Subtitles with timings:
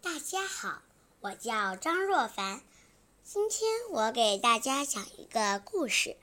[0.00, 0.82] 大家好，
[1.20, 2.62] 我叫张若凡。
[3.24, 6.16] 今天我给大家讲一个故事，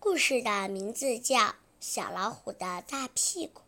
[0.00, 1.36] 故事的名字叫
[1.78, 3.60] 《小老虎的大屁股》。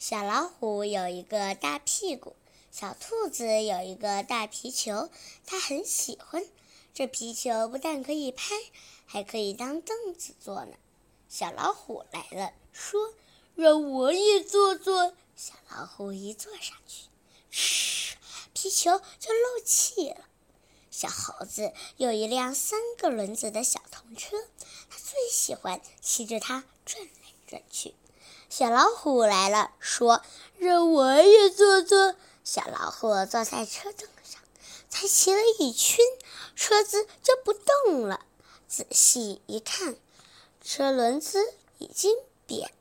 [0.00, 2.34] 小老虎有一个大屁股，
[2.72, 5.10] 小兔子有一个大皮球，
[5.46, 6.44] 它很喜欢。
[6.92, 8.56] 这皮球不但可以拍，
[9.06, 10.74] 还可以当凳子坐呢。
[11.28, 13.14] 小老虎来了，说
[13.54, 17.06] ：“让我也坐坐。”小老虎一坐上去，
[17.50, 17.81] 嘘，
[18.62, 20.18] 皮球就漏气了。
[20.88, 24.36] 小猴子有一辆三个轮子的小童车，
[24.88, 27.96] 它最喜欢骑着它转来转去。
[28.48, 30.22] 小老虎来了，说
[30.58, 32.14] ：“让我也坐坐。”
[32.44, 34.40] 小老虎坐在车凳上，
[34.88, 35.98] 才骑了一圈，
[36.54, 38.24] 车子就不动了。
[38.68, 39.96] 仔细一看，
[40.62, 42.16] 车轮子已经
[42.46, 42.72] 扁。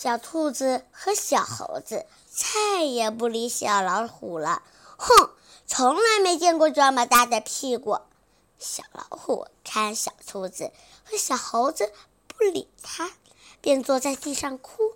[0.00, 4.62] 小兔子和小猴子再也不理小老虎了。
[4.96, 5.30] 哼，
[5.66, 7.98] 从来没见过这么大的屁股。
[8.60, 10.70] 小老虎看小兔子
[11.02, 11.92] 和小猴子
[12.28, 13.10] 不理它。
[13.60, 14.92] 便坐在地上哭，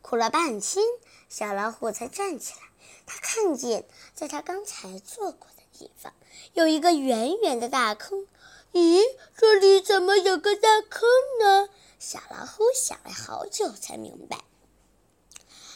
[0.00, 0.82] 哭了半天，
[1.28, 2.60] 小老虎才站起来。
[3.04, 3.84] 他看见，
[4.14, 6.14] 在他刚才坐过的地方，
[6.54, 8.26] 有一个圆圆的大坑。
[8.72, 9.02] 咦，
[9.36, 11.06] 这里怎么有个大坑
[11.42, 11.68] 呢？
[11.98, 14.44] 小老虎想了好久，才明白，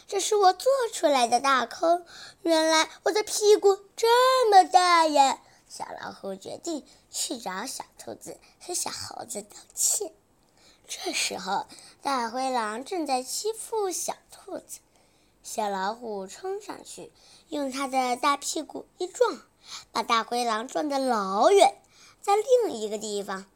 [0.07, 2.05] 这是我做出来的大坑。
[2.43, 5.41] 原来我的屁股这么大呀！
[5.69, 10.13] 小老虎决定去找小兔子和小猴子道歉。
[10.89, 11.67] 这时候，
[12.03, 14.81] 大灰狼正在欺负小兔子，
[15.43, 17.13] 小老虎冲上去，
[17.49, 19.41] 用它的大屁股一撞，
[19.93, 21.81] 把大灰狼撞得老远。
[22.21, 23.47] 在另一个地方，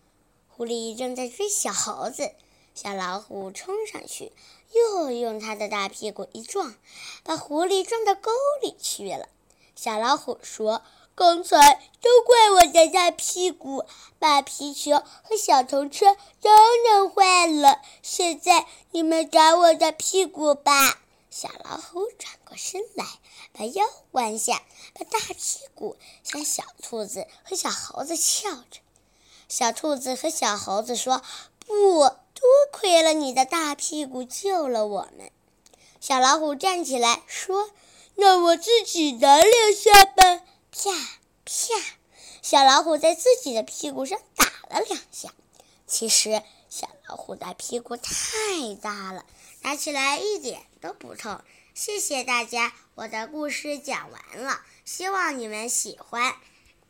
[0.49, 2.31] 狐狸正在追小猴子，
[2.75, 4.33] 小老虎冲上去，
[4.73, 6.75] 又用它的大屁股一撞，
[7.23, 8.31] 把狐狸撞到沟
[8.63, 9.29] 里去了。
[9.75, 10.83] 小老虎说。
[11.17, 13.85] 刚才都怪我的大屁股，
[14.19, 16.51] 把皮球和小童车都
[16.91, 17.81] 弄坏了。
[18.03, 20.99] 现在你们找我的屁股吧。
[21.31, 23.07] 小老虎转过身来，
[23.53, 28.81] 把腰弯下，把大屁股向小兔子和小猴子翘着。
[29.49, 31.23] 小兔子和小猴子说
[31.65, 32.11] ：“不
[32.45, 35.31] 多亏了你的大屁股救了我们。”
[35.99, 37.71] 小老虎站起来说
[38.17, 40.91] ：“那我自己打两下吧。”啪
[41.47, 41.85] 啪，
[42.43, 45.33] 小老虎在自己的屁股上打了两下。
[45.87, 49.25] 其实小老虎的屁股太大了，
[49.63, 51.41] 打起来一点都不痛。
[51.73, 56.35] 谢谢大家，我的故事讲完了，希望你们喜欢。